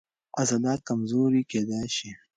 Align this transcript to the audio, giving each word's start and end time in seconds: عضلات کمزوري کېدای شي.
عضلات 0.39 0.79
کمزوري 0.89 1.41
کېدای 1.51 1.87
شي. 1.95 2.09